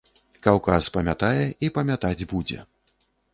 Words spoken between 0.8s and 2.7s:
памятае і памятаць будзе.